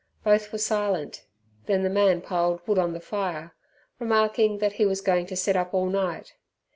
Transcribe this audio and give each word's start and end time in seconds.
Both 0.23 0.51
were 0.51 0.57
silent, 0.57 1.25
then 1.67 1.83
the 1.83 1.89
man 1.91 2.21
piled 2.21 2.65
wood 2.67 2.79
on 2.79 2.93
the 2.93 2.99
fire, 2.99 3.53
remarking 3.99 4.57
that 4.57 4.73
he 4.73 4.85
was 4.87 4.99
going 4.99 5.27
to 5.27 5.35
sit 5.35 5.55
up 5.55 5.75
all 5.75 5.85
night. 5.91 6.33